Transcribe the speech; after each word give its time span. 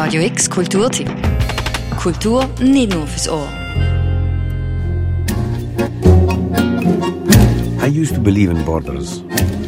Radio 0.00 0.22
X 0.22 0.48
Kulturtipp. 0.48 1.10
Kultur 2.00 2.48
nicht 2.60 2.94
nur 2.94 3.04
fürs 3.08 3.28
Ohr. 3.28 3.48
I 7.84 7.88
used 7.88 8.14
to 8.14 8.20
believe 8.20 8.48
in 8.48 8.64
borders, 8.64 9.24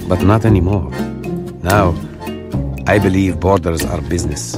but 0.08 0.22
not 0.22 0.44
anymore. 0.44 0.88
Now, 1.64 1.96
I 2.86 3.00
believe 3.00 3.38
borders 3.40 3.84
are 3.84 4.00
business. 4.02 4.56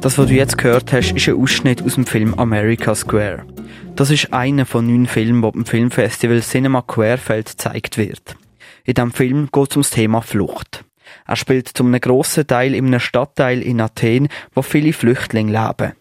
Das, 0.00 0.16
was 0.16 0.28
du 0.28 0.32
jetzt 0.32 0.56
gehört 0.56 0.90
hast, 0.94 1.12
ist 1.12 1.28
ein 1.28 1.42
Ausschnitt 1.42 1.82
aus 1.82 1.96
dem 1.96 2.06
Film 2.06 2.32
America 2.32 2.94
Square. 2.94 3.44
Das 3.96 4.10
ist 4.10 4.32
einer 4.32 4.64
von 4.64 4.86
neun 4.86 5.04
Filmen, 5.04 5.42
die 5.42 5.50
beim 5.50 5.66
Filmfestival 5.66 6.40
Cinema 6.40 6.80
Querfeld 6.80 7.50
gezeigt 7.50 7.98
wird. 7.98 8.34
In 8.84 8.94
diesem 8.94 9.12
Film 9.12 9.50
geht 9.52 9.70
es 9.70 9.76
ums 9.76 9.90
Thema 9.90 10.22
Flucht. 10.22 10.86
Er 11.26 11.36
spielt 11.36 11.68
zu 11.68 11.84
einem 11.84 12.00
grossen 12.00 12.46
Teil 12.46 12.74
in 12.74 12.86
einem 12.86 13.00
Stadtteil 13.00 13.62
in 13.62 13.80
Athen, 13.80 14.28
wo 14.54 14.62
viele 14.62 14.92
Flüchtlinge 14.92 15.52
leben. 15.52 15.92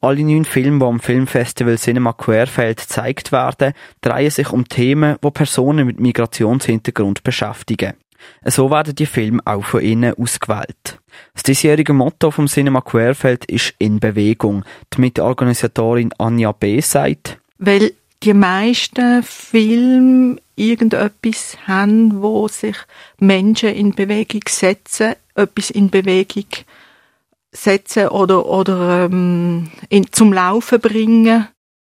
Alle 0.00 0.24
neun 0.24 0.44
Filme, 0.44 0.80
die 0.80 0.84
am 0.84 1.00
Filmfestival 1.00 1.78
Cinema 1.78 2.12
Querfeld 2.12 2.80
gezeigt 2.80 3.30
werden, 3.30 3.72
drehen 4.00 4.30
sich 4.30 4.50
um 4.50 4.68
Themen, 4.68 5.16
die 5.24 5.30
Personen 5.30 5.86
mit 5.86 6.00
Migrationshintergrund 6.00 7.22
beschäftigen. 7.22 7.94
So 8.44 8.70
werden 8.70 8.96
die 8.96 9.06
Filme 9.06 9.40
auch 9.44 9.64
von 9.64 9.80
ihnen 9.80 10.14
ausgewählt. 10.14 10.98
Das 11.34 11.44
diesjährige 11.44 11.92
Motto 11.92 12.30
vom 12.30 12.46
Cinema 12.46 12.80
Querfeld 12.80 13.44
ist 13.44 13.74
«In 13.78 14.00
Bewegung». 14.00 14.64
Die 14.92 15.00
Mitorganisatorin 15.00 16.12
Anja 16.18 16.52
B. 16.52 16.80
sagt, 16.80 17.38
weil 17.58 17.92
die 18.22 18.34
meisten 18.34 19.22
Filme 19.22 20.36
irgendetwas 20.54 21.56
haben, 21.66 22.22
wo 22.22 22.48
sich 22.48 22.76
Menschen 23.18 23.70
in 23.70 23.94
Bewegung 23.94 24.42
setzen, 24.48 25.14
etwas 25.34 25.70
in 25.70 25.90
Bewegung 25.90 26.46
setzen 27.50 28.08
oder, 28.08 28.46
oder 28.46 29.06
ähm, 29.06 29.70
in, 29.88 30.10
zum 30.12 30.32
Laufen 30.32 30.80
bringen. 30.80 31.48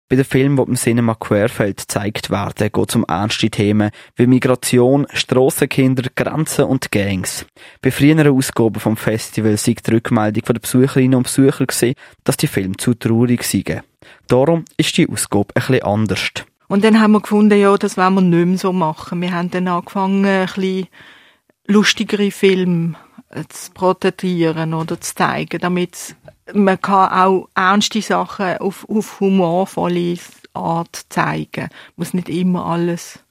Bei 0.08 0.16
den 0.16 0.24
Filmen, 0.24 0.56
die 0.56 0.70
im 0.70 0.74
Cinema 0.74 1.14
Querfeld 1.14 1.78
gezeigt 1.78 2.30
werden, 2.30 2.70
geht 2.72 2.88
es 2.88 2.96
um 2.96 3.04
ernste 3.06 3.48
Themen 3.48 3.90
wie 4.16 4.26
Migration, 4.26 5.06
Strassenkinder, 5.12 6.10
Grenzen 6.16 6.64
und 6.64 6.90
Gangs. 6.90 7.46
Bei 7.80 7.92
früheren 7.92 8.26
Ausgaben 8.26 8.80
vom 8.80 8.96
Festival 8.96 9.56
sei 9.56 9.74
die 9.74 9.90
Rückmeldung 9.90 10.42
der 10.42 10.54
Besucherinnen 10.54 11.14
und 11.14 11.24
Besucher 11.24 11.64
gewesen, 11.64 11.94
dass 12.24 12.36
die 12.36 12.48
Filme 12.48 12.76
zu 12.76 12.94
traurig 12.94 13.44
seien. 13.44 13.82
Darum 14.28 14.64
ist 14.76 14.96
die 14.96 15.08
Ausgabe 15.08 15.54
ein 15.54 15.62
bisschen 15.62 15.82
anders. 15.82 16.30
Und 16.68 16.84
dann 16.84 17.00
haben 17.00 17.12
wir 17.12 17.20
gefunden, 17.20 17.58
ja, 17.58 17.76
das 17.76 17.96
wollen 17.96 18.14
wir 18.14 18.20
nicht 18.20 18.46
mehr 18.46 18.58
so 18.58 18.72
machen. 18.72 19.20
Wir 19.20 19.32
haben 19.32 19.50
dann 19.50 19.66
angefangen, 19.66 20.24
ein 20.24 20.46
bisschen 20.46 20.86
lustigere 21.66 22.30
Filme 22.30 22.94
zu 23.48 23.70
porträtieren 23.72 24.74
oder 24.74 25.00
zu 25.00 25.14
zeigen, 25.14 25.60
damit 25.60 26.16
man 26.52 26.80
kann 26.80 27.10
auch 27.10 27.48
ernste 27.54 28.02
Sachen 28.02 28.58
auf, 28.58 28.88
auf 28.88 29.20
humorvolle 29.20 30.16
Art 30.52 31.06
zeigen. 31.08 31.68
Muss 31.96 32.14
nicht 32.14 32.28
immer 32.28 32.66
alles 32.66 33.24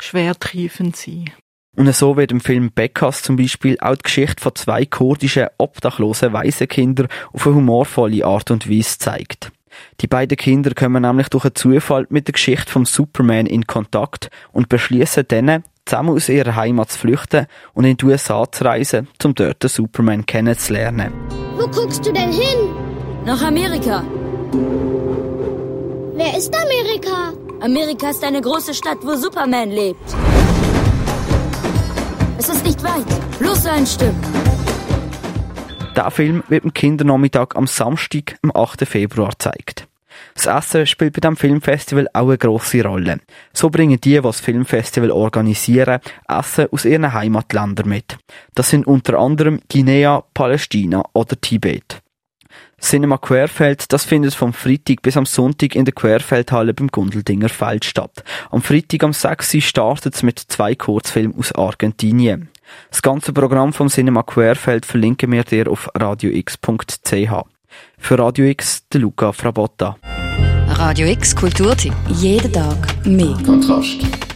schwer 0.00 0.38
triefend 0.38 0.96
sein. 0.96 1.30
Und 1.76 1.94
so 1.94 2.16
wird 2.16 2.32
im 2.32 2.40
Film 2.40 2.72
Beckers 2.72 3.22
zum 3.22 3.36
Beispiel 3.36 3.78
auch 3.80 3.94
die 3.94 4.02
Geschichte 4.02 4.42
von 4.42 4.54
zwei 4.54 4.84
kurdischen, 4.84 5.46
obdachlosen 5.58 6.32
Waisenkindern 6.32 7.08
auf 7.32 7.46
eine 7.46 7.56
humorvolle 7.56 8.24
Art 8.24 8.50
und 8.50 8.68
Weise 8.68 8.94
gezeigt. 8.94 9.52
Die 10.00 10.06
beiden 10.06 10.36
Kinder 10.36 10.72
kommen 10.74 11.02
nämlich 11.02 11.28
durch 11.28 11.44
einen 11.44 11.54
Zufall 11.54 12.06
mit 12.10 12.28
der 12.28 12.32
Geschichte 12.32 12.70
vom 12.70 12.86
Superman 12.86 13.46
in 13.46 13.66
Kontakt 13.66 14.30
und 14.52 14.68
beschließen 14.68 15.24
dann, 15.28 15.64
zusammen 15.84 16.10
aus 16.10 16.28
ihrer 16.28 16.54
Heimat 16.54 16.90
zu 16.90 16.98
flüchten 16.98 17.46
und 17.72 17.84
in 17.84 17.96
die 17.96 18.04
USA 18.04 18.50
zu 18.50 18.64
reisen, 18.64 19.08
um 19.24 19.34
dort 19.34 19.62
den 19.62 19.70
Superman 19.70 20.26
kennenzulernen. 20.26 21.12
Wo 21.56 21.66
guckst 21.66 22.06
du 22.06 22.12
denn 22.12 22.30
hin? 22.30 22.58
Nach 23.24 23.42
Amerika. 23.42 24.04
Wer 26.14 26.36
ist 26.36 26.54
Amerika? 26.54 27.32
Amerika 27.60 28.10
ist 28.10 28.22
eine 28.22 28.40
große 28.40 28.74
Stadt, 28.74 28.98
wo 29.02 29.14
Superman 29.14 29.70
lebt. 29.70 30.00
Es 32.38 32.48
ist 32.48 32.64
nicht 32.64 32.82
weit. 32.82 33.06
Los 33.40 33.66
ein 33.66 33.86
Stück. 33.86 34.14
Der 35.98 36.12
Film 36.12 36.44
wird 36.46 36.62
am 36.62 36.72
Kindernachmittag 36.72 37.56
am 37.56 37.66
Samstag, 37.66 38.38
am 38.42 38.52
8. 38.54 38.86
Februar 38.86 39.30
gezeigt. 39.30 39.88
Das 40.36 40.46
Essen 40.46 40.86
spielt 40.86 41.14
bei 41.14 41.18
diesem 41.18 41.36
Filmfestival 41.36 42.06
auch 42.12 42.28
eine 42.28 42.38
grosse 42.38 42.84
Rolle. 42.84 43.18
So 43.52 43.68
bringen 43.68 44.00
die, 44.00 44.14
die 44.14 44.20
das 44.20 44.38
Filmfestival 44.38 45.10
organisieren, 45.10 45.98
Essen 46.28 46.68
aus 46.70 46.84
ihren 46.84 47.12
Heimatländern 47.12 47.88
mit. 47.88 48.16
Das 48.54 48.70
sind 48.70 48.86
unter 48.86 49.18
anderem 49.18 49.58
Guinea, 49.68 50.22
Palästina 50.34 51.02
oder 51.14 51.40
Tibet. 51.40 52.00
Cinema 52.80 53.18
Querfeld, 53.18 53.92
das 53.92 54.04
findet 54.04 54.34
vom 54.34 54.52
Freitag 54.52 55.02
bis 55.02 55.16
am 55.16 55.26
Sonntag 55.26 55.74
in 55.74 55.84
der 55.84 55.94
Querfeldhalle 55.94 56.74
beim 56.74 56.86
Gundeldinger 56.86 57.48
Feld 57.48 57.84
statt. 57.84 58.22
Am 58.52 58.62
Freitag 58.62 59.02
am 59.02 59.12
6. 59.12 59.56
startet 59.64 60.14
es 60.14 60.22
mit 60.22 60.38
zwei 60.38 60.76
Kurzfilmen 60.76 61.36
aus 61.36 61.50
Argentinien. 61.50 62.50
Das 62.90 63.02
ganze 63.02 63.32
Programm 63.32 63.72
vom 63.72 63.88
Cinema 63.88 64.22
Querfeld 64.22 64.86
verlinken 64.86 65.32
wir 65.32 65.44
dir 65.44 65.70
auf 65.70 65.88
radiox.ch. 65.94 67.32
Für 67.98 68.18
Radio 68.18 68.46
X, 68.46 68.88
der 68.92 69.00
Luca 69.00 69.32
Frabotta. 69.32 69.96
Radio 70.68 71.08
X 71.08 71.34
Kulturtipp. 71.34 71.94
Jeden 72.08 72.52
Tag 72.52 73.04
mehr. 73.04 73.36
Kontrast. 73.44 74.27